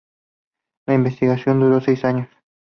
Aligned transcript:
La 0.87 0.95
investigación 0.95 1.59
duró 1.59 1.79
seis 1.79 2.03
años. 2.05 2.27